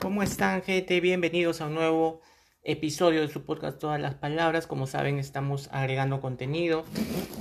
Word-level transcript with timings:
¿Cómo 0.00 0.24
están, 0.24 0.62
gente? 0.62 1.00
Bienvenidos 1.00 1.60
a 1.60 1.66
un 1.66 1.74
nuevo 1.74 2.20
episodio 2.64 3.20
de 3.20 3.28
su 3.28 3.44
podcast 3.44 3.78
Todas 3.78 4.00
las 4.00 4.16
Palabras. 4.16 4.66
Como 4.66 4.88
saben, 4.88 5.20
estamos 5.20 5.68
agregando 5.70 6.20
contenido. 6.20 6.84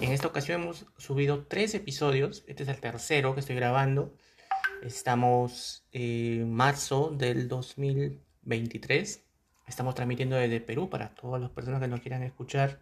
En 0.01 0.11
esta 0.11 0.27
ocasión 0.27 0.61
hemos 0.61 0.85
subido 0.97 1.47
tres 1.47 1.73
episodios. 1.73 2.43
Este 2.45 2.61
es 2.61 2.69
el 2.69 2.79
tercero 2.79 3.33
que 3.33 3.39
estoy 3.39 3.55
grabando. 3.55 4.13
Estamos 4.83 5.87
en 5.91 6.53
marzo 6.53 7.11
del 7.17 7.47
2023. 7.47 9.30
Estamos 9.71 9.95
transmitiendo 9.95 10.35
desde 10.35 10.59
Perú 10.59 10.89
para 10.89 11.15
todas 11.15 11.39
las 11.39 11.49
personas 11.49 11.79
que 11.79 11.87
nos 11.87 12.01
quieran 12.01 12.23
escuchar. 12.23 12.81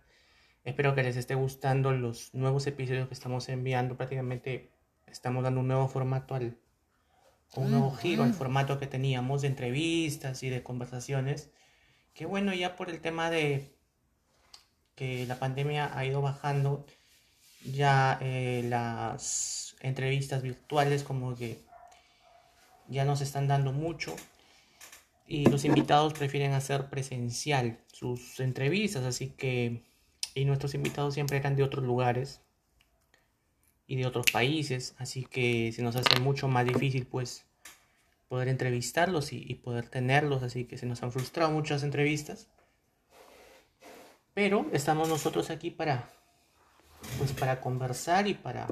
Espero 0.63 0.95
que 0.95 1.03
les 1.03 1.17
esté 1.17 1.35
gustando 1.35 1.91
los 1.91 2.33
nuevos 2.33 2.65
episodios 2.65 3.07
que 3.07 3.13
estamos 3.13 3.47
enviando. 3.47 3.95
Prácticamente 3.95 4.71
estamos 5.05 5.43
dando 5.43 5.59
un 5.59 5.67
nuevo 5.67 5.87
formato 5.87 6.33
al, 6.33 6.57
un 7.53 7.69
nuevo 7.69 7.91
giro 7.91 8.23
al 8.23 8.33
formato 8.33 8.79
que 8.79 8.87
teníamos 8.87 9.43
de 9.43 9.49
entrevistas 9.49 10.41
y 10.41 10.49
de 10.49 10.63
conversaciones. 10.63 11.51
Que 12.15 12.25
bueno, 12.25 12.55
ya 12.55 12.75
por 12.75 12.89
el 12.89 13.01
tema 13.01 13.29
de 13.29 13.71
que 14.95 15.27
la 15.27 15.37
pandemia 15.37 15.95
ha 15.95 16.05
ido 16.05 16.23
bajando, 16.23 16.87
ya 17.63 18.17
eh, 18.19 18.65
las 18.67 19.75
entrevistas 19.81 20.41
virtuales 20.41 21.03
como 21.03 21.35
que 21.35 21.63
ya 22.87 23.05
nos 23.05 23.21
están 23.21 23.47
dando 23.47 23.73
mucho 23.73 24.15
y 25.29 25.45
los 25.45 25.63
invitados 25.63 26.13
prefieren 26.13 26.53
hacer 26.53 26.89
presencial 26.89 27.79
sus 27.93 28.39
entrevistas, 28.39 29.03
así 29.03 29.29
que 29.29 29.83
y 30.33 30.45
nuestros 30.45 30.73
invitados 30.73 31.13
siempre 31.13 31.37
eran 31.37 31.55
de 31.55 31.63
otros 31.63 31.85
lugares 31.85 32.41
y 33.85 33.95
de 33.95 34.07
otros 34.07 34.25
países, 34.31 34.95
así 34.97 35.23
que 35.23 35.71
se 35.71 35.83
nos 35.83 35.95
hace 35.95 36.19
mucho 36.19 36.47
más 36.47 36.65
difícil 36.65 37.05
pues 37.05 37.45
poder 38.27 38.47
entrevistarlos 38.47 39.31
y, 39.31 39.53
poder 39.55 39.87
tenerlos, 39.87 40.41
así 40.41 40.65
que 40.65 40.77
se 40.77 40.87
nos 40.87 41.03
han 41.03 41.11
frustrado 41.11 41.51
muchas 41.51 41.83
entrevistas. 41.83 42.47
Pero 44.33 44.65
estamos 44.71 45.09
nosotros 45.09 45.51
aquí 45.51 45.69
para 45.69 46.09
pues 47.17 47.33
para 47.33 47.61
conversar 47.61 48.27
y 48.27 48.33
para 48.33 48.67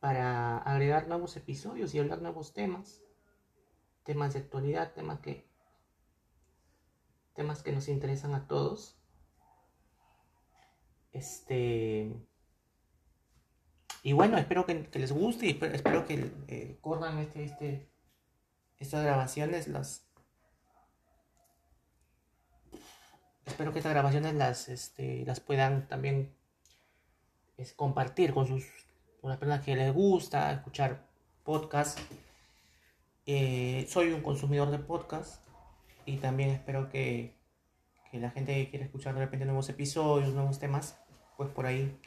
para 0.00 0.58
agregar 0.58 1.08
nuevos 1.08 1.36
episodios 1.36 1.94
y 1.94 1.98
hablar 1.98 2.22
nuevos 2.22 2.52
temas, 2.52 3.02
temas 4.04 4.34
de 4.34 4.40
actualidad, 4.40 4.92
temas 4.92 5.20
que 5.20 5.48
temas 7.38 7.62
que 7.62 7.70
nos 7.70 7.88
interesan 7.88 8.34
a 8.34 8.48
todos. 8.48 8.98
Este. 11.12 12.12
Y 14.02 14.12
bueno, 14.12 14.38
espero 14.38 14.66
que, 14.66 14.88
les 14.92 15.12
guste 15.12 15.46
y 15.46 15.50
espero, 15.50 16.04
que 16.04 16.32
eh, 16.48 16.78
corran 16.80 17.18
este, 17.18 17.44
este, 17.44 17.88
estas 18.78 19.04
grabaciones. 19.04 19.68
Las, 19.68 20.04
espero 23.46 23.72
que 23.72 23.78
estas 23.78 23.92
grabaciones 23.92 24.34
las, 24.34 24.68
este, 24.68 25.24
las 25.24 25.38
puedan 25.38 25.86
también 25.86 26.34
compartir 27.76 28.34
con, 28.34 28.48
sus, 28.48 28.64
con 29.20 29.30
las 29.30 29.38
personas 29.38 29.64
que 29.64 29.74
les 29.74 29.92
gusta 29.92 30.52
escuchar 30.52 31.06
podcast. 31.42 31.98
Eh, 33.26 33.86
soy 33.88 34.12
un 34.12 34.22
consumidor 34.22 34.70
de 34.70 34.78
podcast 34.78 35.42
y 36.06 36.16
también 36.16 36.50
espero 36.50 36.88
que, 36.88 37.36
la 38.12 38.30
gente 38.30 38.54
que 38.54 38.70
quiera 38.70 38.86
escuchar 38.86 39.14
de 39.14 39.20
repente 39.20 39.44
nuevos 39.44 39.68
episodios, 39.68 40.32
nuevos 40.32 40.58
temas, 40.58 40.98
pues 41.36 41.50
por 41.50 41.66
ahí 41.66 42.00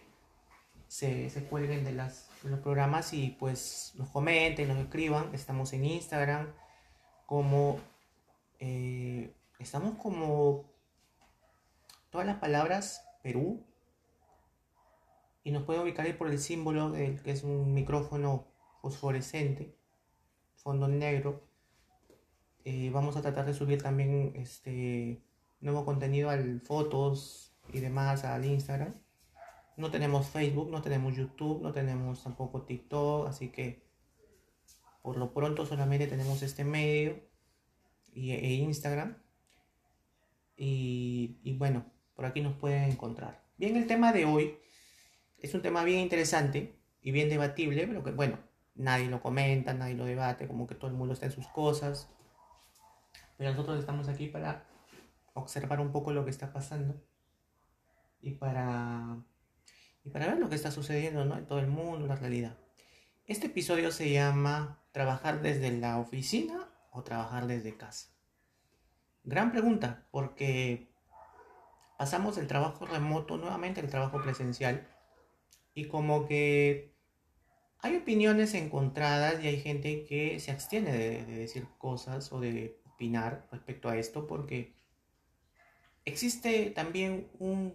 se, 0.88 1.30
se 1.30 1.44
cuelguen 1.44 1.84
de, 1.84 1.92
las, 1.92 2.30
los 2.44 2.60
programas 2.60 3.14
y 3.14 3.36
pues 3.40 3.94
nos 3.96 4.10
comenten, 4.10 4.68
nos 4.68 4.78
escriban. 4.78 5.34
Estamos 5.34 5.74
en 5.74 5.86
Instagram 5.86 6.48
como... 7.26 7.80
Eh, 8.60 9.36
estamos 9.60 9.98
como 9.98 10.66
todas 12.10 12.28
las 12.28 12.38
palabras 12.38 13.04
Perú 13.24 13.66
y 15.44 15.52
nos 15.52 15.64
puede 15.64 15.82
ubicar 15.82 16.06
ahí 16.06 16.14
por 16.14 16.30
el 16.30 16.40
símbolo 16.40 16.94
que 16.94 17.32
es 17.32 17.44
un 17.44 17.74
micrófono 17.74 18.48
fosforescente, 18.82 19.76
fondo 20.56 20.88
negro 20.88 21.52
eh, 22.64 22.92
vamos 22.94 23.18
a 23.18 23.22
tratar 23.22 23.46
de 23.46 23.54
subir 23.54 23.82
también 23.82 24.34
este 24.36 25.24
nuevo 25.62 25.84
contenido 25.84 26.30
al 26.30 26.62
fotos 26.62 27.56
y 27.74 27.80
demás 27.80 28.24
al 28.24 28.46
Instagram. 28.46 28.94
No 29.78 29.90
tenemos 29.90 30.28
Facebook, 30.28 30.70
no 30.70 30.82
tenemos 30.82 31.16
YouTube, 31.16 31.62
no 31.62 31.72
tenemos 31.72 32.22
tampoco 32.22 32.64
TikTok, 32.64 33.28
así 33.28 33.50
que 33.50 33.84
por 35.02 35.18
lo 35.18 35.34
pronto 35.34 35.66
solamente 35.66 36.06
tenemos 36.06 36.44
este 36.44 36.64
medio 36.64 37.20
y, 38.14 38.32
e 38.32 38.54
Instagram. 38.56 39.18
Y 40.56 41.56
bueno, 41.58 41.86
por 42.16 42.26
aquí 42.26 42.42
nos 42.42 42.54
pueden 42.56 42.84
encontrar. 42.84 43.44
Bien, 43.58 43.76
el 43.78 43.88
tema 43.88 44.14
de 44.14 44.26
hoy 44.26 44.60
es 45.42 45.54
un 45.56 45.62
tema 45.62 45.84
bien 45.84 46.00
interesante 46.00 46.76
y 47.02 47.12
bien 47.12 47.30
debatible, 47.30 47.88
pero 47.88 48.04
que 48.04 48.12
bueno, 48.12 48.38
nadie 48.76 49.08
lo 49.08 49.22
comenta, 49.22 49.74
nadie 49.74 49.96
lo 49.96 50.06
debate, 50.06 50.48
como 50.48 50.68
que 50.68 50.76
todo 50.76 50.90
el 50.90 50.96
mundo 50.96 51.14
está 51.14 51.26
en 51.26 51.32
sus 51.32 51.48
cosas. 51.48 52.10
Pero 53.38 53.52
nosotros 53.52 53.80
estamos 53.80 54.08
aquí 54.08 54.28
para 54.28 54.66
observar 55.34 55.80
un 55.80 55.92
poco 55.92 56.14
lo 56.14 56.24
que 56.24 56.30
está 56.30 56.54
pasando 56.54 57.02
y 58.22 58.32
para, 58.32 59.18
y 60.04 60.10
para 60.12 60.28
ver 60.28 60.38
lo 60.38 60.48
que 60.48 60.56
está 60.56 60.70
sucediendo 60.70 61.22
en 61.24 61.46
todo 61.48 61.60
el 61.60 61.68
mundo, 61.68 62.06
la 62.06 62.16
realidad. 62.16 62.56
Este 63.26 63.48
episodio 63.48 63.92
se 63.92 64.12
llama 64.12 64.80
¿Trabajar 64.92 65.42
desde 65.42 65.72
la 65.72 65.98
oficina 65.98 66.70
o 66.92 67.02
trabajar 67.02 67.48
desde 67.48 67.76
casa? 67.78 68.10
Gran 69.24 69.52
pregunta, 69.52 70.06
porque 70.12 70.92
pasamos 71.98 72.36
del 72.36 72.48
trabajo 72.48 72.86
remoto 72.86 73.38
nuevamente 73.38 73.80
al 73.80 73.90
trabajo 73.90 74.22
presencial 74.22 74.88
y 75.74 75.86
como 75.86 76.28
que 76.28 76.94
hay 77.80 77.96
opiniones 77.98 78.54
encontradas 78.54 79.44
y 79.44 79.48
hay 79.48 79.60
gente 79.60 80.06
que 80.06 80.40
se 80.40 80.52
abstiene 80.52 80.92
de 80.92 81.26
decir 81.26 81.68
cosas 81.78 82.32
o 82.32 82.40
de 82.40 82.82
respecto 83.52 83.90
a 83.90 83.98
esto 83.98 84.28
porque 84.28 84.76
existe 86.06 86.70
también 86.70 87.32
un 87.40 87.74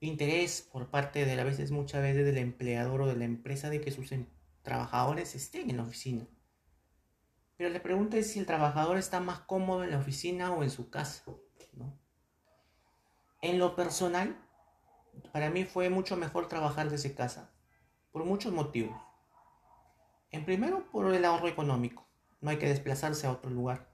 interés 0.00 0.62
por 0.62 0.90
parte 0.90 1.24
de 1.24 1.40
a 1.40 1.44
veces, 1.44 1.70
muchas 1.70 2.02
veces 2.02 2.26
del 2.26 2.38
empleador 2.38 3.02
o 3.02 3.06
de 3.06 3.16
la 3.16 3.24
empresa 3.24 3.70
de 3.70 3.80
que 3.80 3.92
sus 3.92 4.10
em, 4.12 4.26
trabajadores 4.62 5.34
estén 5.34 5.70
en 5.70 5.76
la 5.76 5.84
oficina. 5.84 6.26
Pero 7.56 7.70
la 7.70 7.82
pregunta 7.82 8.16
es 8.16 8.32
si 8.32 8.40
el 8.40 8.46
trabajador 8.46 8.98
está 8.98 9.20
más 9.20 9.40
cómodo 9.40 9.84
en 9.84 9.92
la 9.92 9.98
oficina 9.98 10.52
o 10.52 10.64
en 10.64 10.70
su 10.70 10.90
casa. 10.90 11.22
En 13.40 13.58
lo 13.58 13.76
personal, 13.76 14.36
para 15.32 15.50
mí 15.50 15.64
fue 15.64 15.90
mucho 15.90 16.16
mejor 16.16 16.48
trabajar 16.48 16.90
desde 16.90 17.14
casa, 17.14 17.52
por 18.12 18.24
muchos 18.24 18.52
motivos. 18.52 18.96
En 20.30 20.44
primero, 20.44 20.90
por 20.90 21.12
el 21.12 21.24
ahorro 21.24 21.48
económico 21.48 22.06
no 22.40 22.50
hay 22.50 22.58
que 22.58 22.68
desplazarse 22.68 23.26
a 23.26 23.32
otro 23.32 23.50
lugar. 23.50 23.88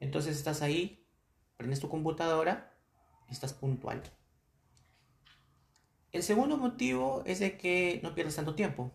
Entonces 0.00 0.36
estás 0.36 0.62
ahí, 0.62 1.06
prendes 1.56 1.80
tu 1.80 1.88
computadora 1.88 2.68
estás 3.30 3.52
puntual. 3.52 4.02
El 6.12 6.22
segundo 6.22 6.56
motivo 6.56 7.22
es 7.26 7.38
de 7.38 7.58
que 7.58 8.00
no 8.02 8.14
pierdas 8.14 8.36
tanto 8.36 8.54
tiempo. 8.54 8.92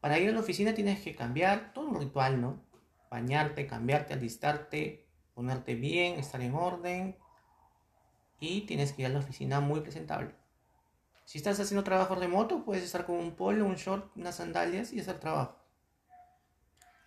Para 0.00 0.18
ir 0.18 0.28
a 0.28 0.32
la 0.32 0.40
oficina 0.40 0.74
tienes 0.74 1.00
que 1.00 1.14
cambiar 1.14 1.72
todo 1.72 1.88
un 1.88 2.00
ritual, 2.00 2.40
¿no? 2.40 2.64
Bañarte, 3.10 3.66
cambiarte, 3.66 4.14
alistarte, 4.14 5.06
ponerte 5.32 5.74
bien, 5.74 6.18
estar 6.18 6.40
en 6.40 6.54
orden. 6.54 7.16
Y 8.46 8.60
tienes 8.62 8.92
que 8.92 9.02
ir 9.02 9.06
a 9.06 9.10
la 9.10 9.20
oficina 9.20 9.60
muy 9.60 9.80
presentable. 9.80 10.34
Si 11.24 11.38
estás 11.38 11.58
haciendo 11.58 11.82
trabajo 11.82 12.14
remoto, 12.14 12.62
puedes 12.62 12.84
estar 12.84 13.06
con 13.06 13.16
un 13.16 13.34
polo, 13.34 13.64
un 13.64 13.76
short, 13.76 14.14
unas 14.16 14.36
sandalias 14.36 14.92
y 14.92 15.00
hacer 15.00 15.18
trabajo. 15.18 15.56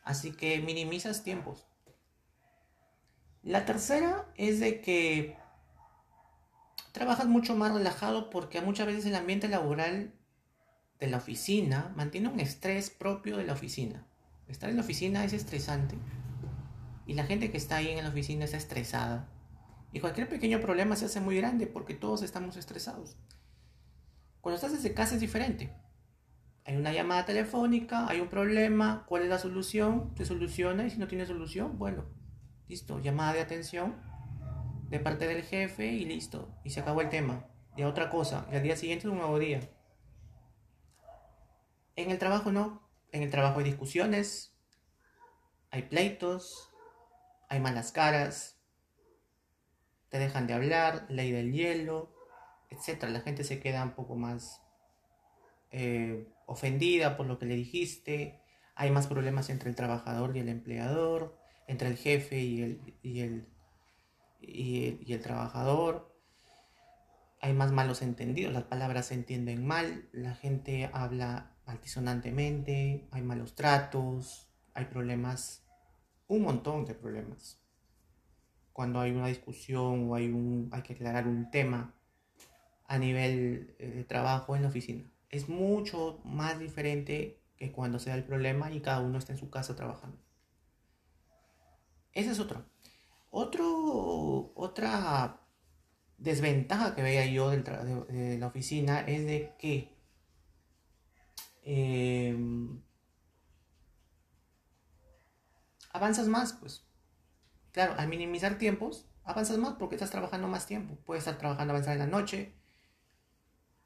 Así 0.04 0.32
que 0.32 0.60
minimizas 0.60 1.24
tiempos. 1.24 1.68
La 3.44 3.66
tercera 3.66 4.26
es 4.36 4.60
de 4.60 4.82
que 4.82 5.38
trabajas 6.92 7.28
mucho 7.28 7.56
más 7.56 7.72
relajado 7.72 8.32
porque 8.32 8.60
muchas 8.62 8.88
veces 8.88 9.06
el 9.06 9.16
ambiente 9.16 9.48
laboral 9.48 10.14
de 11.00 11.08
la 11.08 11.18
oficina 11.18 11.94
mantiene 11.96 12.30
un 12.30 12.40
estrés 12.40 12.90
propio 12.90 13.38
de 13.38 13.44
la 13.44 13.54
oficina. 13.54 14.08
Estar 14.48 14.72
en 14.72 14.78
la 14.78 14.82
oficina 14.82 15.24
es 15.24 15.34
estresante 15.34 15.98
y 17.06 17.14
la 17.14 17.26
gente 17.26 17.52
que 17.52 17.58
está 17.58 17.76
ahí 17.76 17.90
en 17.90 18.04
la 18.04 18.10
oficina 18.10 18.46
está 18.46 18.58
estresada. 18.58 19.30
Y 19.92 20.00
cualquier 20.00 20.30
pequeño 20.30 20.60
problema 20.60 20.96
se 20.96 21.06
hace 21.06 21.22
muy 21.22 21.38
grande 21.38 21.68
porque 21.68 21.94
todos 21.94 22.22
estamos 22.22 22.58
estresados. 22.58 23.18
Cuando 24.42 24.56
estás 24.56 24.74
desde 24.74 24.94
casa 24.94 25.16
es 25.16 25.22
diferente 25.22 25.74
hay 26.68 26.76
una 26.76 26.92
llamada 26.92 27.26
telefónica, 27.26 28.10
hay 28.10 28.20
un 28.20 28.28
problema, 28.28 29.06
¿cuál 29.08 29.24
es 29.24 29.30
la 29.30 29.40
solución? 29.40 30.12
Se 30.18 30.26
soluciona 30.26 30.86
y 30.86 30.90
si 30.90 30.98
no 30.98 31.08
tiene 31.08 31.26
solución, 31.26 31.80
bueno, 31.80 32.04
listo, 32.68 33.00
llamada 33.00 33.32
de 33.32 33.40
atención 33.40 33.96
de 34.90 35.00
parte 35.00 35.28
del 35.28 35.44
jefe 35.44 35.88
y 35.88 36.04
listo, 36.04 36.54
y 36.66 36.72
se 36.72 36.82
acabó 36.82 37.00
el 37.00 37.08
tema. 37.08 37.46
Y 37.78 37.84
otra 37.84 38.10
cosa, 38.10 38.48
y 38.52 38.58
al 38.58 38.64
día 38.64 38.76
siguiente 38.76 39.08
es 39.08 39.12
un 39.12 39.18
nuevo 39.18 39.40
día. 39.40 39.62
En 41.96 42.12
el 42.12 42.18
trabajo 42.18 42.52
no, 42.52 42.86
en 43.14 43.24
el 43.24 43.32
trabajo 43.32 43.60
hay 43.60 43.66
discusiones, 43.66 44.54
hay 45.72 45.84
pleitos, 45.84 46.70
hay 47.48 47.62
malas 47.62 47.94
caras, 47.94 48.57
te 50.10 50.20
dejan 50.20 50.48
de 50.48 50.54
hablar, 50.54 51.06
ley 51.10 51.32
del 51.32 51.52
hielo, 51.52 52.12
etc. 52.70 53.04
La 53.10 53.22
gente 53.22 53.44
se 53.44 53.60
queda 53.60 53.84
un 53.84 53.92
poco 53.92 54.16
más 54.16 54.62
eh, 55.72 56.28
ofendida 56.46 57.18
por 57.18 57.26
lo 57.26 57.40
que 57.40 57.46
le 57.46 57.56
dijiste, 57.56 58.40
hay 58.76 58.92
más 58.92 59.08
problemas 59.08 59.50
entre 59.50 59.70
el 59.70 59.76
trabajador 59.76 60.36
y 60.36 60.40
el 60.40 60.50
empleador, 60.50 61.38
entre 61.68 61.90
el 61.90 61.98
jefe 61.98 62.40
y 62.40 62.62
el, 62.62 62.96
y 63.02 63.20
el, 63.22 63.48
y 64.40 65.14
el, 65.14 65.22
trabajador. 65.22 66.16
Hay 67.42 67.54
más 67.54 67.72
malos 67.72 68.02
entendidos, 68.02 68.54
las 68.54 68.64
palabras 68.64 69.08
se 69.08 69.16
entienden 69.16 69.66
mal, 69.66 70.08
la 70.12 70.36
gente 70.36 70.90
habla 70.94 71.56
altisonantemente, 71.66 73.08
hay 73.12 73.22
malos 73.22 73.56
tratos, 73.56 74.50
hay 74.74 74.86
problemas, 74.86 75.66
un 76.28 76.44
montón 76.44 76.86
de 76.86 76.94
problemas. 76.94 77.60
Cuando 78.78 79.00
hay 79.00 79.10
una 79.10 79.26
discusión 79.26 80.08
o 80.08 80.14
hay, 80.14 80.28
un, 80.28 80.70
hay 80.72 80.84
que 80.84 80.94
aclarar 80.94 81.28
un 81.28 81.50
tema 81.50 81.96
a 82.86 83.00
nivel 83.00 83.76
eh, 83.80 83.90
de 83.90 84.04
trabajo 84.04 84.56
en 84.56 84.62
la 84.62 84.68
oficina. 84.68 85.12
Es 85.32 85.50
mucho 85.50 86.22
más 86.24 86.60
diferente 86.60 87.42
que 87.58 87.72
cuando 87.72 87.98
se 87.98 88.12
da 88.12 88.16
el 88.16 88.24
problema 88.24 88.72
y 88.72 88.82
cada 88.82 89.00
uno 89.00 89.18
está 89.18 89.34
en 89.34 89.40
su 89.40 89.50
casa 89.50 89.76
trabajando. 89.76 90.20
Ese 92.14 92.30
es 92.30 92.40
otro. 92.40 92.66
Otro, 93.32 94.52
otra 94.54 95.42
desventaja 96.20 96.94
que 96.94 97.02
veía 97.02 97.26
yo 97.26 97.50
de, 97.50 98.38
la 98.38 98.46
oficina 98.46 99.00
es 99.00 99.26
de 99.26 99.56
que 99.58 99.98
em, 101.64 102.80
avanzas 105.90 106.28
más, 106.28 106.54
pues. 106.54 106.88
Claro, 107.78 107.94
al 107.96 108.08
minimizar 108.08 108.58
tiempos, 108.58 109.06
avanzas 109.24 109.60
más 109.60 109.76
porque 109.76 109.94
estás 109.94 110.10
trabajando 110.10 110.48
más 110.48 110.66
tiempo. 110.66 110.98
Puedes 111.06 111.22
estar 111.22 111.38
trabajando, 111.38 111.74
avanzar 111.74 111.94
en 111.94 112.00
la 112.00 112.08
noche, 112.08 112.56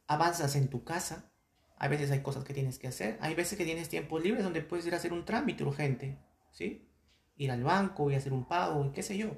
avanzas 0.07 0.55
en 0.55 0.69
tu 0.69 0.85
casa. 0.85 1.29
A 1.75 1.89
veces 1.89 2.09
hay 2.09 2.21
cosas 2.21 2.45
que 2.45 2.53
tienes 2.53 2.79
que 2.79 2.87
hacer. 2.87 3.17
Hay 3.19 3.35
veces 3.35 3.57
que 3.57 3.65
tienes 3.65 3.89
tiempos 3.89 4.23
libres 4.23 4.45
donde 4.45 4.61
puedes 4.61 4.85
ir 4.85 4.93
a 4.93 4.95
hacer 4.95 5.11
un 5.11 5.25
trámite 5.25 5.65
urgente, 5.65 6.17
¿sí? 6.53 6.87
Ir 7.35 7.51
al 7.51 7.65
banco 7.65 8.09
y 8.09 8.15
hacer 8.15 8.31
un 8.31 8.47
pago 8.47 8.85
y 8.85 8.91
qué 8.91 9.03
sé 9.03 9.17
yo. 9.17 9.31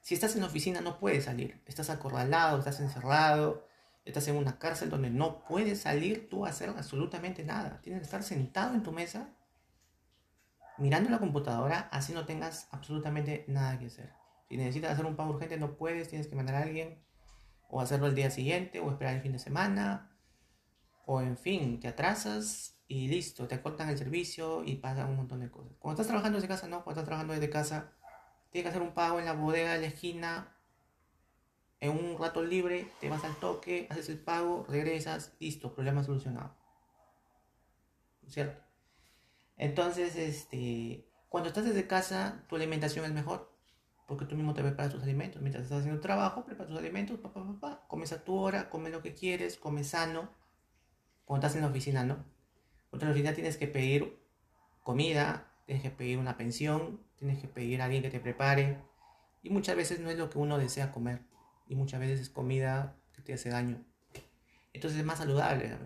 Si 0.00 0.14
estás 0.14 0.34
en 0.34 0.40
la 0.40 0.48
oficina 0.48 0.80
no 0.80 0.98
puedes 0.98 1.26
salir. 1.26 1.62
Estás 1.64 1.88
acorralado, 1.88 2.58
estás 2.58 2.80
encerrado, 2.80 3.68
estás 4.04 4.26
en 4.26 4.34
una 4.34 4.58
cárcel 4.58 4.90
donde 4.90 5.10
no 5.10 5.44
puedes 5.44 5.82
salir 5.82 6.28
tú 6.28 6.44
a 6.44 6.48
hacer 6.48 6.70
absolutamente 6.70 7.44
nada. 7.44 7.80
Tienes 7.82 8.00
que 8.00 8.06
estar 8.06 8.24
sentado 8.24 8.74
en 8.74 8.82
tu 8.82 8.90
mesa 8.90 9.28
mirando 10.82 11.10
la 11.10 11.20
computadora 11.20 11.88
así 11.92 12.12
no 12.12 12.26
tengas 12.26 12.66
absolutamente 12.72 13.44
nada 13.46 13.78
que 13.78 13.86
hacer. 13.86 14.12
Si 14.48 14.56
necesitas 14.56 14.90
hacer 14.90 15.06
un 15.06 15.14
pago 15.14 15.30
urgente 15.30 15.56
no 15.56 15.76
puedes, 15.76 16.08
tienes 16.08 16.26
que 16.26 16.34
mandar 16.34 16.56
a 16.56 16.62
alguien 16.62 17.00
o 17.68 17.80
hacerlo 17.80 18.08
el 18.08 18.16
día 18.16 18.30
siguiente 18.30 18.80
o 18.80 18.90
esperar 18.90 19.14
el 19.14 19.22
fin 19.22 19.32
de 19.32 19.38
semana 19.38 20.10
o 21.06 21.20
en 21.20 21.36
fin, 21.36 21.78
te 21.78 21.86
atrasas 21.86 22.76
y 22.88 23.06
listo, 23.06 23.46
te 23.46 23.62
cortan 23.62 23.90
el 23.90 23.96
servicio 23.96 24.64
y 24.64 24.76
pasan 24.76 25.08
un 25.08 25.16
montón 25.16 25.38
de 25.40 25.50
cosas. 25.50 25.72
Cuando 25.78 25.94
estás 25.94 26.08
trabajando 26.08 26.36
desde 26.36 26.48
casa, 26.48 26.66
no, 26.66 26.82
cuando 26.82 27.00
estás 27.00 27.06
trabajando 27.06 27.32
desde 27.32 27.48
casa, 27.48 27.92
tienes 28.50 28.64
que 28.64 28.76
hacer 28.76 28.82
un 28.82 28.92
pago 28.92 29.20
en 29.20 29.24
la 29.24 29.34
bodega 29.34 29.74
de 29.74 29.80
la 29.82 29.86
esquina, 29.86 30.56
en 31.78 31.90
un 31.90 32.18
rato 32.18 32.42
libre, 32.42 32.88
te 33.00 33.08
vas 33.08 33.24
al 33.24 33.36
toque, 33.36 33.86
haces 33.88 34.08
el 34.08 34.18
pago, 34.18 34.66
regresas, 34.68 35.32
listo, 35.38 35.72
problema 35.72 36.02
solucionado. 36.02 36.54
¿Cierto? 38.28 38.71
Entonces, 39.62 40.16
este, 40.16 41.06
cuando 41.28 41.48
estás 41.48 41.64
desde 41.64 41.86
casa, 41.86 42.44
tu 42.48 42.56
alimentación 42.56 43.04
es 43.04 43.12
mejor, 43.12 43.56
porque 44.08 44.24
tú 44.24 44.34
mismo 44.34 44.54
te 44.54 44.60
preparas 44.60 44.92
tus 44.92 45.04
alimentos. 45.04 45.40
Mientras 45.40 45.62
estás 45.62 45.78
haciendo 45.78 46.00
trabajo, 46.00 46.44
preparas 46.44 46.70
tus 46.70 46.78
alimentos, 46.80 47.20
papá, 47.20 47.46
papá, 47.46 47.86
comes 47.86 48.12
a 48.12 48.24
tu 48.24 48.34
hora, 48.34 48.68
comes 48.68 48.90
lo 48.90 49.02
que 49.02 49.14
quieres, 49.14 49.56
comes 49.56 49.86
sano. 49.86 50.30
Cuando 51.24 51.46
estás 51.46 51.54
en 51.54 51.62
la 51.62 51.70
oficina, 51.70 52.02
¿no? 52.02 52.24
Cuando 52.90 53.04
en 53.04 53.10
la 53.10 53.12
oficina 53.12 53.34
tienes 53.34 53.56
que 53.56 53.68
pedir 53.68 54.18
comida, 54.82 55.54
tienes 55.64 55.84
que 55.84 55.92
pedir 55.92 56.18
una 56.18 56.36
pensión, 56.36 57.00
tienes 57.14 57.38
que 57.38 57.46
pedir 57.46 57.82
a 57.82 57.84
alguien 57.84 58.02
que 58.02 58.10
te 58.10 58.18
prepare. 58.18 58.82
Y 59.44 59.50
muchas 59.50 59.76
veces 59.76 60.00
no 60.00 60.10
es 60.10 60.18
lo 60.18 60.28
que 60.28 60.38
uno 60.38 60.58
desea 60.58 60.90
comer. 60.90 61.22
Y 61.68 61.76
muchas 61.76 62.00
veces 62.00 62.18
es 62.18 62.30
comida 62.30 62.96
que 63.14 63.22
te 63.22 63.32
hace 63.32 63.50
daño. 63.50 63.84
Entonces 64.72 64.98
es 64.98 65.06
más 65.06 65.18
saludable. 65.18 65.78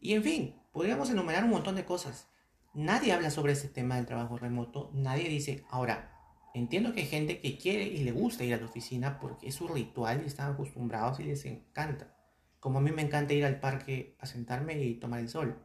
Y 0.00 0.14
en 0.14 0.24
fin, 0.24 0.60
podríamos 0.72 1.08
enumerar 1.08 1.44
un 1.44 1.50
montón 1.50 1.76
de 1.76 1.84
cosas. 1.84 2.34
Nadie 2.74 3.12
habla 3.12 3.30
sobre 3.30 3.52
este 3.52 3.68
tema 3.68 3.94
del 3.94 4.06
trabajo 4.06 4.36
remoto. 4.36 4.90
Nadie 4.94 5.28
dice, 5.28 5.64
ahora, 5.70 6.10
entiendo 6.54 6.92
que 6.92 7.02
hay 7.02 7.06
gente 7.06 7.38
que 7.38 7.56
quiere 7.56 7.84
y 7.84 8.02
le 8.02 8.10
gusta 8.10 8.42
ir 8.42 8.52
a 8.52 8.56
la 8.56 8.64
oficina 8.64 9.20
porque 9.20 9.46
es 9.46 9.54
su 9.54 9.68
ritual 9.68 10.22
y 10.24 10.26
están 10.26 10.52
acostumbrados 10.52 11.20
y 11.20 11.22
les 11.22 11.44
encanta. 11.44 12.16
Como 12.58 12.80
a 12.80 12.82
mí 12.82 12.90
me 12.90 13.02
encanta 13.02 13.32
ir 13.32 13.44
al 13.44 13.60
parque 13.60 14.16
a 14.18 14.26
sentarme 14.26 14.76
y 14.82 14.94
tomar 14.94 15.20
el 15.20 15.28
sol. 15.28 15.64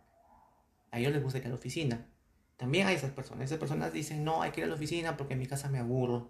A 0.92 1.00
ellos 1.00 1.12
les 1.12 1.24
gusta 1.24 1.40
ir 1.40 1.48
a 1.48 1.50
la 1.50 1.56
oficina. 1.56 2.06
También 2.58 2.86
hay 2.86 2.96
esas 2.96 3.12
personas. 3.12 3.46
Esas 3.46 3.58
personas 3.58 3.92
dicen, 3.92 4.24
no, 4.24 4.44
hay 4.44 4.52
que 4.52 4.62
ir 4.62 4.66
a 4.66 4.70
la 4.70 4.76
oficina 4.76 5.18
porque 5.18 5.34
en 5.34 5.40
mi 5.40 5.48
casa 5.48 5.68
me 5.68 5.80
aburro. 5.80 6.30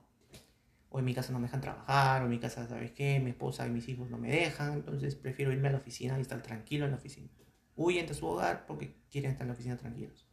O 0.87 0.99
en 0.99 1.03
mi 1.03 1.13
casa 1.13 1.33
no 1.33 1.39
me 1.39 1.47
dejan 1.47 1.59
trabajar. 1.59 2.21
O 2.21 2.25
en 2.25 2.31
mi 2.31 2.39
casa, 2.39 2.65
¿sabes 2.69 2.91
qué? 2.91 3.19
Mi 3.19 3.31
esposa 3.31 3.67
y 3.67 3.69
mis 3.69 3.89
hijos 3.89 4.09
no 4.09 4.17
me 4.17 4.29
dejan. 4.29 4.75
Entonces 4.75 5.15
prefiero 5.15 5.51
irme 5.51 5.67
a 5.67 5.71
la 5.71 5.79
oficina 5.79 6.17
y 6.17 6.21
estar 6.21 6.41
tranquilo 6.41 6.85
en 6.85 6.91
la 6.91 6.97
oficina. 6.97 7.27
Huyen 7.75 8.07
de 8.07 8.13
su 8.13 8.25
hogar 8.27 8.65
porque 8.65 8.95
quieren 9.11 9.31
estar 9.31 9.43
en 9.43 9.49
la 9.49 9.53
oficina 9.55 9.75
tranquilos. 9.75 10.28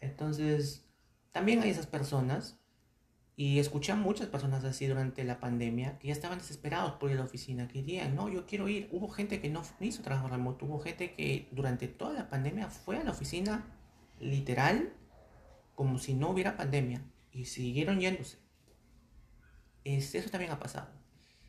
Entonces, 0.00 0.86
también 1.32 1.62
hay 1.62 1.70
esas 1.70 1.86
personas, 1.86 2.60
y 3.40 3.58
escuché 3.58 3.92
a 3.92 3.96
muchas 3.96 4.28
personas 4.28 4.64
así 4.64 4.86
durante 4.86 5.24
la 5.24 5.40
pandemia, 5.40 5.98
que 5.98 6.08
ya 6.08 6.12
estaban 6.12 6.36
desesperados 6.36 6.92
por 6.96 7.08
ir 7.08 7.16
a 7.16 7.20
la 7.20 7.24
oficina, 7.24 7.68
que 7.68 7.80
dirían, 7.80 8.14
no, 8.14 8.28
yo 8.28 8.44
quiero 8.44 8.68
ir. 8.68 8.90
Hubo 8.92 9.08
gente 9.08 9.40
que 9.40 9.48
no 9.48 9.62
hizo 9.80 10.02
trabajo 10.02 10.28
remoto, 10.28 10.66
hubo 10.66 10.78
gente 10.78 11.14
que 11.14 11.48
durante 11.50 11.88
toda 11.88 12.12
la 12.12 12.28
pandemia 12.28 12.68
fue 12.68 12.98
a 12.98 13.02
la 13.02 13.12
oficina 13.12 13.64
literal 14.18 14.92
como 15.74 15.98
si 15.98 16.12
no 16.12 16.28
hubiera 16.28 16.58
pandemia 16.58 17.02
y 17.32 17.46
siguieron 17.46 17.98
yéndose. 17.98 18.36
eso 19.84 20.28
también 20.28 20.52
ha 20.52 20.58
pasado. 20.58 20.90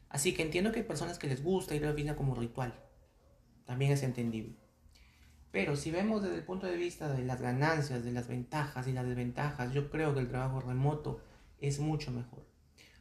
Así 0.07 0.33
que 0.33 0.43
entiendo 0.43 0.71
que 0.71 0.79
hay 0.79 0.85
personas 0.85 1.19
que 1.19 1.27
les 1.27 1.43
gusta 1.43 1.75
ir 1.75 1.83
a 1.83 1.87
la 1.87 1.91
oficina 1.91 2.15
como 2.15 2.35
ritual. 2.35 2.73
También 3.65 3.91
es 3.91 4.03
entendible. 4.03 4.55
Pero 5.51 5.75
si 5.75 5.91
vemos 5.91 6.23
desde 6.23 6.37
el 6.37 6.43
punto 6.43 6.65
de 6.65 6.77
vista 6.77 7.11
de 7.11 7.23
las 7.23 7.41
ganancias, 7.41 8.03
de 8.03 8.11
las 8.11 8.27
ventajas 8.27 8.87
y 8.87 8.93
las 8.93 9.05
desventajas, 9.05 9.73
yo 9.73 9.89
creo 9.89 10.13
que 10.13 10.21
el 10.21 10.29
trabajo 10.29 10.61
remoto 10.61 11.21
es 11.59 11.79
mucho 11.79 12.11
mejor. 12.11 12.45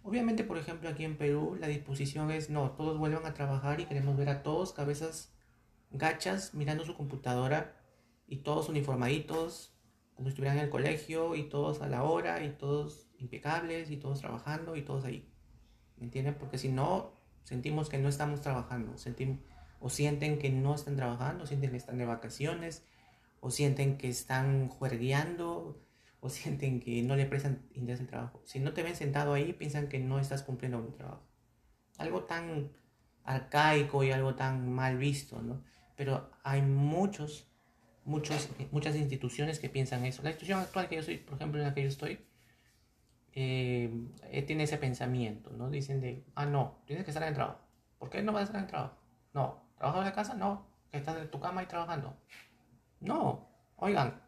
Obviamente, 0.03 0.45
por 0.45 0.59
ejemplo, 0.59 0.89
aquí 0.89 1.05
en 1.05 1.17
Perú 1.17 1.57
la 1.61 1.69
disposición 1.69 2.31
es 2.31 2.51
no, 2.51 2.73
todos 2.73 2.99
vuelvan 2.99 3.27
a 3.27 3.35
trabajar 3.35 3.81
y 3.81 3.85
queremos 3.85 4.17
ver 4.17 4.31
a 4.31 4.43
todos 4.43 4.73
cabezas 4.73 5.33
gachas 5.91 6.55
mirando 6.55 6.85
su 6.85 6.95
computadora 6.95 7.77
y 8.27 8.39
todos 8.39 8.69
uniformaditos 8.69 9.75
como 10.15 10.29
si 10.29 10.33
estuvieran 10.33 10.59
en 10.59 10.65
el 10.65 10.71
colegio 10.71 11.35
y 11.35 11.45
todos 11.45 11.81
a 11.81 11.89
la 11.89 12.03
hora 12.03 12.45
y 12.45 12.51
todos 12.51 13.09
impecables 13.19 13.91
y 13.91 13.97
todos 13.97 14.21
trabajando 14.21 14.77
y 14.77 14.83
todos 14.83 15.05
ahí. 15.05 15.27
¿Me 15.97 16.05
entienden? 16.05 16.35
Porque 16.35 16.59
si 16.59 16.69
no, 16.69 17.13
sentimos 17.43 17.89
que 17.89 17.99
no 17.99 18.09
estamos 18.09 18.41
trabajando, 18.41 18.99
sentimos 18.99 19.39
o 19.81 19.89
sienten 19.89 20.39
que 20.39 20.51
no 20.51 20.75
están 20.75 20.97
trabajando, 20.97 21.47
sienten 21.47 21.71
que 21.71 21.79
están 21.79 21.99
de 21.99 22.05
vacaciones, 22.05 22.85
o 23.41 23.51
sienten 23.51 23.97
que 23.97 24.09
están 24.09 24.69
juergueando, 24.69 25.83
o 26.21 26.29
sienten 26.29 26.81
que 26.81 27.03
no 27.03 27.17
le 27.17 27.27
prestan 27.27 27.67
interés 27.73 28.01
al 28.01 28.07
trabajo. 28.07 28.43
Si 28.45 28.61
no 28.61 28.73
te 28.75 28.83
ven 28.83 28.95
sentado 28.95 29.33
ahí, 29.33 29.55
piensan 29.55 29.89
que 29.89 29.99
no 29.99 30.19
estás 30.21 30.43
cumpliendo 30.43 30.81
tu 30.83 30.93
trabajo. 30.93 31.27
Algo 31.97 32.25
tan 32.25 32.73
arcaico 33.25 34.05
y 34.05 34.13
algo 34.13 34.35
tan 34.35 34.71
mal 34.71 34.99
visto, 34.99 35.41
¿no? 35.41 35.65
Pero 35.97 36.31
hay 36.43 36.61
muchos, 36.63 37.51
muchos, 38.05 38.51
muchas 38.71 38.97
instituciones 38.97 39.59
que 39.59 39.71
piensan 39.71 40.05
eso. 40.05 40.23
La 40.23 40.31
institución 40.31 40.61
actual 40.61 40.89
que 40.89 40.97
yo 40.97 41.03
soy, 41.03 41.17
por 41.17 41.37
ejemplo, 41.37 41.61
en 41.61 41.67
la 41.67 41.75
que 41.75 41.83
yo 41.83 41.89
estoy, 41.89 42.21
eh, 43.33 44.45
tiene 44.47 44.65
ese 44.65 44.77
pensamiento, 44.77 45.51
¿no? 45.51 45.71
Dicen 45.71 46.01
de, 46.01 46.25
ah, 46.35 46.45
no, 46.45 46.83
tienes 46.87 47.05
que 47.05 47.13
estar 47.13 47.23
en 47.23 47.31
el 47.31 47.35
trabajo. 47.35 47.61
¿Por 47.99 48.11
qué 48.11 48.23
no 48.23 48.33
vas 48.33 48.43
a 48.43 48.45
estar 48.45 48.57
en 48.59 48.65
el 48.65 48.71
trabajo? 48.71 48.97
No, 49.33 49.70
¿Trabajas 49.81 50.05
de 50.05 50.13
casa? 50.13 50.35
No. 50.35 50.67
Estás 50.93 51.17
en 51.17 51.31
tu 51.31 51.41
cama 51.41 51.63
y 51.63 51.67
trabajando. 51.67 52.15
No. 53.01 53.49
Oigan, 53.77 54.21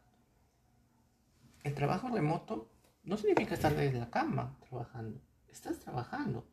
el 1.62 1.74
trabajo 1.74 2.08
remoto 2.08 2.70
no 3.04 3.18
significa 3.18 3.52
estar 3.52 3.74
desde 3.74 3.98
la 3.98 4.08
cama 4.08 4.56
trabajando. 4.60 5.20
Estás 5.48 5.78
trabajando. 5.78 6.46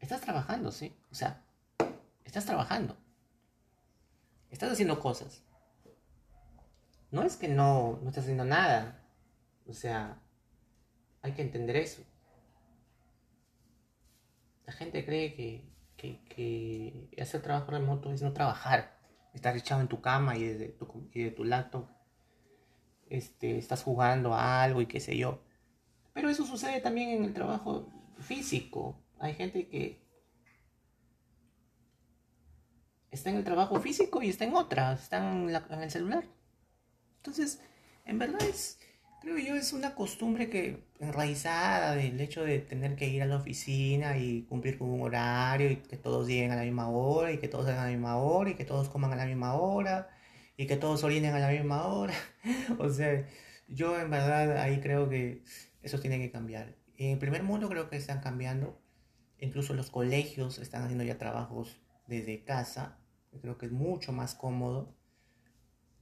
Estás 0.00 0.22
trabajando, 0.22 0.72
sí. 0.72 0.96
O 1.10 1.14
sea, 1.14 1.44
estás 2.24 2.46
trabajando. 2.46 2.96
Estás 4.48 4.72
haciendo 4.72 4.98
cosas. 5.00 5.42
No 7.16 7.22
es 7.22 7.38
que 7.38 7.48
no, 7.48 7.98
no 8.02 8.10
estás 8.10 8.24
haciendo 8.24 8.44
nada. 8.44 9.02
O 9.66 9.72
sea, 9.72 10.20
hay 11.22 11.32
que 11.32 11.40
entender 11.40 11.76
eso. 11.76 12.02
La 14.66 14.74
gente 14.74 15.02
cree 15.02 15.34
que, 15.34 15.64
que, 15.96 17.08
hacer 17.18 17.40
trabajo 17.40 17.70
remoto 17.70 18.12
es 18.12 18.20
no 18.20 18.34
trabajar. 18.34 18.98
Estar 19.32 19.56
echado 19.56 19.80
en 19.80 19.88
tu 19.88 20.02
cama 20.02 20.36
y 20.36 20.44
desde 20.44 20.68
tu, 20.68 21.08
y 21.14 21.22
de 21.22 21.30
tu 21.30 21.44
laptop 21.44 21.88
este, 23.08 23.56
estás 23.56 23.82
jugando 23.82 24.34
a 24.34 24.62
algo 24.62 24.82
y 24.82 24.86
qué 24.86 25.00
sé 25.00 25.16
yo. 25.16 25.40
Pero 26.12 26.28
eso 26.28 26.44
sucede 26.44 26.82
también 26.82 27.08
en 27.08 27.24
el 27.24 27.32
trabajo 27.32 27.88
físico. 28.18 29.02
Hay 29.20 29.32
gente 29.32 29.68
que 29.68 30.06
está 33.10 33.30
en 33.30 33.36
el 33.36 33.44
trabajo 33.44 33.80
físico 33.80 34.22
y 34.22 34.28
está 34.28 34.44
en 34.44 34.54
otra, 34.54 34.92
está 34.92 35.32
en 35.32 35.82
el 35.82 35.90
celular. 35.90 36.35
Entonces, 37.26 37.60
en 38.04 38.20
verdad 38.20 38.40
es, 38.42 38.78
creo 39.20 39.36
yo, 39.36 39.56
es 39.56 39.72
una 39.72 39.96
costumbre 39.96 40.48
que 40.48 40.84
enraizada 41.00 41.96
del 41.96 42.20
hecho 42.20 42.44
de 42.44 42.60
tener 42.60 42.94
que 42.94 43.08
ir 43.08 43.20
a 43.20 43.26
la 43.26 43.34
oficina 43.34 44.16
y 44.16 44.42
cumplir 44.42 44.78
con 44.78 44.90
un 44.90 45.02
horario 45.02 45.72
y 45.72 45.76
que 45.78 45.96
todos 45.96 46.28
lleguen 46.28 46.52
a 46.52 46.56
la 46.56 46.62
misma 46.62 46.88
hora 46.88 47.32
y 47.32 47.38
que 47.38 47.48
todos 47.48 47.66
salgan 47.66 47.82
a 47.82 47.86
la 47.86 47.90
misma 47.90 48.16
hora 48.16 48.50
y 48.50 48.54
que 48.54 48.64
todos 48.64 48.88
coman 48.88 49.12
a 49.12 49.16
la 49.16 49.26
misma 49.26 49.54
hora 49.54 50.08
y 50.56 50.68
que 50.68 50.76
todos 50.76 51.02
orinen 51.02 51.34
a 51.34 51.40
la 51.40 51.48
misma 51.48 51.88
hora. 51.88 52.14
o 52.78 52.88
sea, 52.90 53.26
yo 53.66 54.00
en 54.00 54.08
verdad 54.08 54.58
ahí 54.58 54.80
creo 54.80 55.08
que 55.08 55.42
eso 55.82 55.98
tiene 55.98 56.20
que 56.20 56.30
cambiar. 56.30 56.76
En 56.96 57.10
el 57.10 57.18
primer 57.18 57.42
mundo 57.42 57.68
creo 57.68 57.90
que 57.90 57.96
están 57.96 58.20
cambiando. 58.20 58.80
Incluso 59.40 59.74
los 59.74 59.90
colegios 59.90 60.60
están 60.60 60.84
haciendo 60.84 61.02
ya 61.02 61.18
trabajos 61.18 61.76
desde 62.06 62.44
casa. 62.44 63.00
Creo 63.42 63.58
que 63.58 63.66
es 63.66 63.72
mucho 63.72 64.12
más 64.12 64.36
cómodo. 64.36 64.94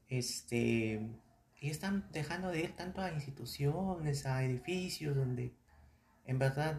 Este, 0.09 1.01
y 1.61 1.71
están 1.71 2.09
dejando 2.13 2.51
de 2.51 2.61
ir 2.61 2.77
tanto 2.77 3.01
a 3.01 3.13
instituciones, 3.13 4.27
a 4.27 4.45
edificios 4.45 5.17
donde 5.17 5.55
en 6.27 6.39
verdad 6.39 6.79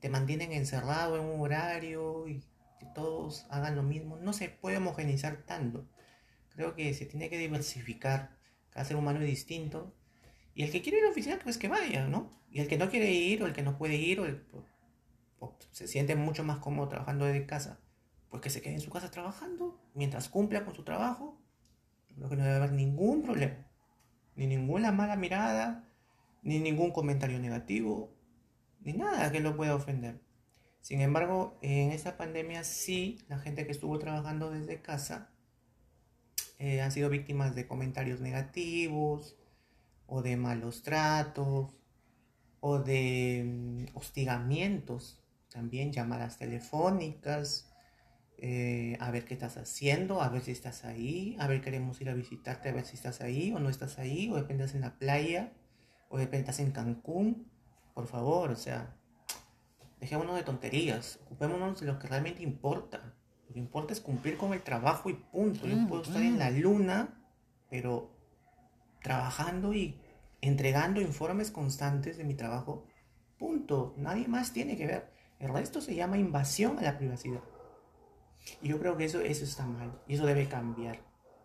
te 0.00 0.08
mantienen 0.08 0.52
encerrado 0.52 1.16
en 1.16 1.24
un 1.24 1.40
horario 1.40 2.28
y 2.28 2.40
que 2.78 2.86
todos 2.94 3.46
hagan 3.50 3.76
lo 3.76 3.82
mismo. 3.82 4.16
No 4.16 4.32
se 4.32 4.48
puede 4.48 4.76
homogenizar 4.76 5.44
tanto. 5.46 5.88
Creo 6.50 6.74
que 6.74 6.94
se 6.94 7.06
tiene 7.06 7.28
que 7.28 7.38
diversificar. 7.38 8.36
Cada 8.70 8.84
ser 8.84 8.96
humano 8.96 9.20
es 9.20 9.26
distinto. 9.26 9.94
Y 10.54 10.62
el 10.62 10.70
que 10.70 10.82
quiere 10.82 10.98
ir 10.98 11.04
a 11.04 11.06
la 11.06 11.12
oficina, 11.12 11.38
pues 11.42 11.58
que 11.58 11.68
vaya, 11.68 12.06
¿no? 12.06 12.30
Y 12.50 12.60
el 12.60 12.68
que 12.68 12.78
no 12.78 12.88
quiere 12.90 13.10
ir, 13.12 13.42
o 13.42 13.46
el 13.46 13.52
que 13.52 13.62
no 13.62 13.76
puede 13.76 13.96
ir, 13.96 14.20
o, 14.20 15.56
se 15.70 15.86
siente 15.86 16.16
mucho 16.16 16.44
más 16.44 16.58
cómodo 16.58 16.88
trabajando 16.88 17.26
desde 17.26 17.46
casa, 17.46 17.80
pues 18.30 18.42
que 18.42 18.50
se 18.50 18.62
quede 18.62 18.74
en 18.74 18.80
su 18.80 18.90
casa 18.90 19.10
trabajando 19.10 19.78
mientras 19.94 20.28
cumpla 20.30 20.64
con 20.64 20.74
su 20.74 20.82
trabajo. 20.82 21.38
Creo 22.16 22.28
que 22.28 22.36
no 22.36 22.44
debe 22.44 22.56
haber 22.56 22.72
ningún 22.72 23.22
problema 23.22 23.66
ni 24.36 24.46
ninguna 24.46 24.92
mala 24.92 25.16
mirada, 25.16 25.88
ni 26.42 26.60
ningún 26.60 26.92
comentario 26.92 27.40
negativo, 27.40 28.14
ni 28.82 28.92
nada 28.92 29.32
que 29.32 29.40
lo 29.40 29.56
pueda 29.56 29.74
ofender. 29.74 30.20
Sin 30.82 31.00
embargo, 31.00 31.58
en 31.62 31.90
esta 31.90 32.16
pandemia 32.16 32.62
sí, 32.62 33.18
la 33.28 33.38
gente 33.38 33.64
que 33.66 33.72
estuvo 33.72 33.98
trabajando 33.98 34.50
desde 34.50 34.80
casa 34.82 35.30
eh, 36.58 36.80
han 36.80 36.92
sido 36.92 37.10
víctimas 37.10 37.54
de 37.56 37.66
comentarios 37.66 38.20
negativos 38.20 39.36
o 40.06 40.22
de 40.22 40.36
malos 40.36 40.82
tratos 40.82 41.74
o 42.60 42.78
de 42.78 43.42
mm, 43.44 43.96
hostigamientos, 43.96 45.20
también 45.50 45.92
llamadas 45.92 46.38
telefónicas, 46.38 47.72
eh, 48.38 48.96
a 49.00 49.10
ver 49.10 49.24
qué 49.24 49.34
estás 49.34 49.56
haciendo, 49.56 50.20
a 50.20 50.28
ver 50.28 50.42
si 50.42 50.52
estás 50.52 50.84
ahí, 50.84 51.36
a 51.38 51.46
ver 51.46 51.62
queremos 51.62 52.00
ir 52.00 52.10
a 52.10 52.14
visitarte, 52.14 52.68
a 52.68 52.72
ver 52.72 52.84
si 52.84 52.96
estás 52.96 53.20
ahí 53.20 53.52
o 53.52 53.58
no 53.58 53.70
estás 53.70 53.98
ahí, 53.98 54.30
o 54.30 54.36
dependes 54.36 54.74
en 54.74 54.82
la 54.82 54.98
playa, 54.98 55.52
o 56.08 56.18
dependes 56.18 56.58
en 56.60 56.70
Cancún, 56.70 57.50
por 57.94 58.06
favor, 58.06 58.50
o 58.50 58.56
sea, 58.56 58.94
dejémonos 60.00 60.36
de 60.36 60.42
tonterías, 60.42 61.18
ocupémonos 61.26 61.80
de 61.80 61.86
lo 61.86 61.98
que 61.98 62.08
realmente 62.08 62.42
importa. 62.42 63.14
Lo 63.48 63.54
que 63.54 63.60
importa 63.60 63.92
es 63.92 64.00
cumplir 64.00 64.36
con 64.36 64.52
el 64.52 64.62
trabajo 64.62 65.08
y 65.08 65.14
punto. 65.14 65.66
Yo 65.66 65.88
puedo 65.88 66.02
estar 66.02 66.20
en 66.20 66.38
la 66.38 66.50
luna, 66.50 67.22
pero 67.70 68.10
trabajando 69.02 69.72
y 69.72 70.00
entregando 70.40 71.00
informes 71.00 71.50
constantes 71.50 72.18
de 72.18 72.24
mi 72.24 72.34
trabajo, 72.34 72.86
punto. 73.38 73.94
Nadie 73.96 74.28
más 74.28 74.52
tiene 74.52 74.76
que 74.76 74.86
ver. 74.86 75.12
El 75.38 75.52
resto 75.52 75.80
se 75.80 75.94
llama 75.94 76.18
invasión 76.18 76.78
a 76.78 76.82
la 76.82 76.98
privacidad. 76.98 77.40
Y 78.62 78.68
yo 78.68 78.78
creo 78.78 78.96
que 78.96 79.04
eso, 79.04 79.20
eso 79.20 79.44
está 79.44 79.66
mal 79.66 80.00
y 80.06 80.14
eso 80.14 80.26
debe 80.26 80.46
cambiar. 80.48 81.00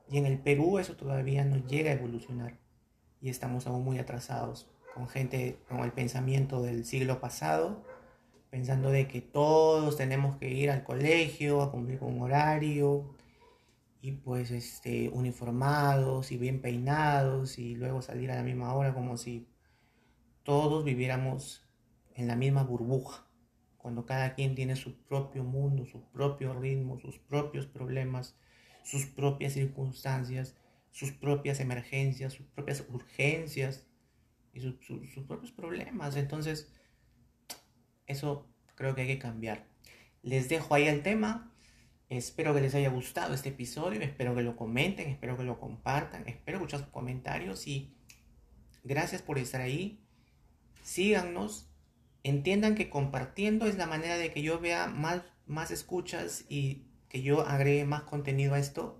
Y 0.09 0.17
en 0.17 0.25
el 0.25 0.39
Perú 0.39 0.79
eso 0.79 0.95
todavía 0.95 1.45
no 1.45 1.57
llega 1.57 1.91
a 1.91 1.93
evolucionar 1.93 2.59
y 3.21 3.29
estamos 3.29 3.67
aún 3.67 3.83
muy 3.83 3.99
atrasados 3.99 4.69
con 4.93 5.07
gente 5.07 5.59
con 5.69 5.79
el 5.79 5.91
pensamiento 5.91 6.61
del 6.61 6.85
siglo 6.85 7.21
pasado, 7.21 7.83
pensando 8.49 8.91
de 8.91 9.07
que 9.07 9.21
todos 9.21 9.95
tenemos 9.95 10.37
que 10.37 10.49
ir 10.49 10.69
al 10.69 10.83
colegio 10.83 11.61
a 11.61 11.71
cumplir 11.71 11.99
con 11.99 12.15
un 12.15 12.21
horario 12.21 13.15
y 14.01 14.13
pues 14.13 14.51
este 14.51 15.09
uniformados 15.09 16.31
y 16.31 16.37
bien 16.37 16.61
peinados 16.61 17.57
y 17.59 17.75
luego 17.75 18.01
salir 18.01 18.31
a 18.31 18.35
la 18.35 18.43
misma 18.43 18.73
hora 18.73 18.93
como 18.93 19.15
si 19.15 19.47
todos 20.43 20.83
viviéramos 20.83 21.63
en 22.15 22.27
la 22.27 22.35
misma 22.35 22.63
burbuja 22.63 23.30
cuando 23.81 24.05
cada 24.05 24.35
quien 24.35 24.53
tiene 24.53 24.75
su 24.75 24.95
propio 25.05 25.43
mundo, 25.43 25.85
su 25.85 26.03
propio 26.11 26.53
ritmo, 26.53 26.99
sus 26.99 27.17
propios 27.17 27.65
problemas, 27.65 28.37
sus 28.83 29.05
propias 29.05 29.53
circunstancias, 29.53 30.55
sus 30.91 31.11
propias 31.11 31.59
emergencias, 31.59 32.33
sus 32.33 32.45
propias 32.45 32.85
urgencias 32.89 33.87
y 34.53 34.59
sus 34.61 35.25
propios 35.25 35.51
problemas. 35.51 36.15
Entonces, 36.15 36.71
eso 38.05 38.47
creo 38.75 38.93
que 38.93 39.01
hay 39.01 39.07
que 39.07 39.19
cambiar. 39.19 39.67
Les 40.21 40.47
dejo 40.47 40.75
ahí 40.75 40.87
el 40.87 41.01
tema. 41.01 41.51
Espero 42.09 42.53
que 42.53 42.61
les 42.61 42.75
haya 42.75 42.89
gustado 42.89 43.33
este 43.33 43.49
episodio. 43.49 44.01
Espero 44.01 44.35
que 44.35 44.43
lo 44.43 44.55
comenten, 44.55 45.09
espero 45.09 45.37
que 45.37 45.43
lo 45.43 45.59
compartan, 45.59 46.27
espero 46.27 46.57
escuchar 46.57 46.81
sus 46.81 46.89
comentarios 46.89 47.67
y 47.67 47.95
gracias 48.83 49.21
por 49.21 49.39
estar 49.39 49.61
ahí. 49.61 50.03
Síganos 50.83 51.70
entiendan 52.23 52.75
que 52.75 52.89
compartiendo 52.89 53.65
es 53.65 53.77
la 53.77 53.87
manera 53.87 54.17
de 54.17 54.31
que 54.31 54.41
yo 54.41 54.59
vea 54.59 54.87
más, 54.87 55.21
más 55.45 55.71
escuchas 55.71 56.45
y 56.49 56.83
que 57.09 57.21
yo 57.21 57.41
agregue 57.41 57.85
más 57.85 58.03
contenido 58.03 58.53
a 58.53 58.59
esto. 58.59 58.97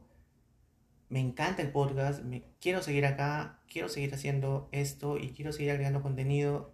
Me 1.10 1.20
encanta 1.20 1.62
el 1.62 1.72
podcast, 1.72 2.24
me 2.24 2.44
quiero 2.60 2.82
seguir 2.82 3.06
acá, 3.06 3.60
quiero 3.70 3.90
seguir 3.90 4.13
haciendo 4.13 4.70
esto 4.72 5.18
y 5.18 5.32
quiero 5.32 5.51
seguir 5.51 5.72
agregando 5.72 6.01
contenido. 6.01 6.74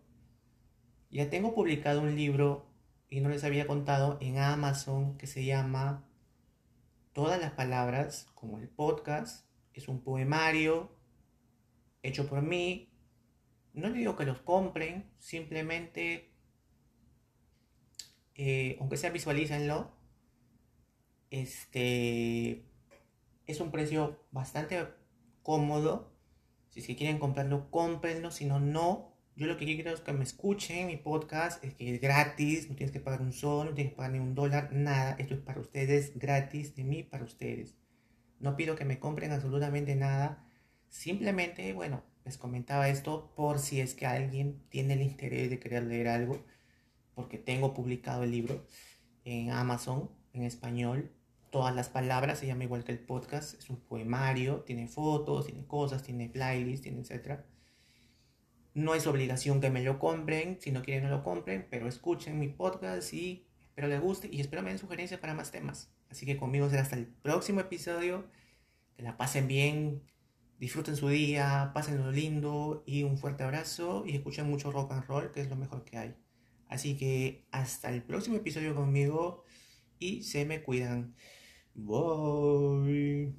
Ya 1.10 1.30
tengo 1.30 1.56
publicado 1.56 2.02
un 2.02 2.16
libro 2.16 2.68
y 3.10 3.22
no 3.22 3.30
les 3.30 3.44
había 3.44 3.68
contado 3.68 4.18
en 4.22 4.38
Amazon 4.38 5.18
que 5.18 5.28
se 5.28 5.46
llama 5.46 6.04
Todas 7.14 7.42
las 7.42 7.52
palabras, 7.54 8.28
como 8.36 8.60
el 8.60 8.68
podcast. 8.68 9.48
Es 9.74 9.88
un 9.88 10.02
poemario 10.02 10.92
hecho 12.04 12.28
por 12.28 12.42
mí. 12.42 12.90
No 13.74 13.88
les 13.90 13.98
digo 13.98 14.16
que 14.16 14.26
los 14.26 14.40
compren, 14.40 15.10
simplemente 15.20 16.32
eh, 18.38 18.78
aunque 18.80 18.98
sea 18.98 19.10
visualícenlo, 19.10 19.92
este 21.32 22.64
es 23.48 23.60
un 23.60 23.72
precio 23.72 24.24
bastante 24.32 24.88
cómodo. 25.42 26.14
Si 26.70 26.82
es 26.82 26.88
que 26.88 26.96
quieren 26.96 27.18
comprarlo, 27.18 27.72
cómprenlo. 27.72 28.32
Si 28.32 28.46
no, 28.46 28.60
no. 28.60 29.14
Yo 29.36 29.48
lo 29.48 29.58
que 29.58 29.66
quiero 29.66 29.92
es 29.92 30.02
que 30.02 30.14
me 30.14 30.24
escuchen 30.24 30.88
mi 30.88 30.98
podcast. 30.98 31.64
Es 31.64 31.74
que 31.74 31.96
es 31.96 32.02
gratis. 32.02 32.70
No 32.70 32.76
tienes 32.76 32.92
que 32.94 33.00
pagar 33.00 33.22
un 33.22 33.34
sol, 33.34 33.68
no 33.68 33.74
tienes 33.74 33.94
que 33.94 33.98
pagar 33.98 34.12
ni 34.12 34.20
un 34.20 34.36
dólar, 34.36 34.72
nada. 34.72 35.16
Esto 35.18 35.34
es 35.34 35.42
para 35.42 35.60
ustedes, 35.60 36.18
gratis, 36.18 36.76
de 36.76 36.84
mí 36.84 37.04
para 37.04 37.24
ustedes. 37.24 37.76
No 38.40 38.56
pido 38.56 38.76
que 38.76 38.86
me 38.86 39.00
compren 39.00 39.32
absolutamente 39.32 39.96
nada. 39.96 40.46
Simplemente, 40.90 41.74
bueno, 41.74 42.04
les 42.24 42.38
comentaba 42.38 42.90
esto 42.90 43.34
por 43.36 43.60
si 43.60 43.82
es 43.82 43.96
que 43.96 44.06
alguien 44.06 44.62
tiene 44.70 44.94
el 44.94 45.02
interés 45.02 45.50
de 45.50 45.60
querer 45.60 45.84
leer 45.84 46.08
algo 46.08 46.46
porque 47.18 47.40
tengo 47.40 47.74
publicado 47.74 48.24
el 48.24 48.30
libro 48.30 48.64
en 49.26 49.50
Amazon 49.50 50.12
en 50.34 50.44
español. 50.44 51.12
Todas 51.50 51.74
las 51.76 51.90
palabras 51.90 52.38
se 52.38 52.46
llama 52.46 52.64
igual 52.64 52.84
que 52.84 52.92
el 52.92 53.00
podcast. 53.00 53.58
Es 53.60 53.72
un 53.72 53.78
poemario, 53.78 54.58
tiene 54.62 54.88
fotos, 54.88 55.48
tiene 55.48 55.66
cosas, 55.66 56.04
tiene 56.04 56.30
playlists, 56.30 56.84
tiene 56.84 57.02
etc. 57.02 57.40
No 58.76 58.94
es 58.94 59.08
obligación 59.08 59.62
que 59.62 59.72
me 59.72 59.82
lo 59.82 59.98
compren, 59.98 60.60
si 60.62 60.72
no 60.72 60.84
quieren 60.84 61.06
no 61.06 61.10
lo 61.10 61.24
compren, 61.24 61.66
pero 61.72 61.88
escuchen 61.88 62.40
mi 62.40 62.50
podcast 62.50 63.12
y 63.16 63.48
espero 63.70 63.88
les 63.88 64.00
guste 64.00 64.30
y 64.32 64.40
espero 64.40 64.62
me 64.62 64.70
den 64.70 64.78
sugerencias 64.78 65.20
para 65.20 65.34
más 65.34 65.50
temas. 65.50 65.90
Así 66.12 66.28
que 66.28 66.38
conmigo 66.38 66.70
será 66.70 66.84
hasta 66.84 66.98
el 66.98 67.08
próximo 67.08 67.62
episodio. 67.62 68.26
Que 68.96 69.02
la 69.02 69.18
pasen 69.18 69.48
bien, 69.48 70.04
disfruten 70.60 70.96
su 70.96 71.10
día, 71.10 71.72
pasen 71.74 71.98
lo 71.98 72.12
lindo 72.12 72.84
y 72.86 73.02
un 73.02 73.18
fuerte 73.18 73.44
abrazo 73.44 74.04
y 74.06 74.16
escuchen 74.16 74.48
mucho 74.48 74.72
rock 74.72 74.92
and 74.92 75.06
roll, 75.06 75.32
que 75.32 75.42
es 75.42 75.50
lo 75.50 75.56
mejor 75.56 75.84
que 75.84 75.98
hay. 75.98 76.16
Así 76.70 76.98
que 76.98 77.46
hasta 77.52 77.90
el 77.90 78.04
próximo 78.04 78.38
episodio 78.38 78.76
conmigo 78.76 79.44
y 80.00 80.24
se 80.24 80.46
me 80.46 80.62
cuidan. 80.64 81.16
Bye. 81.76 83.34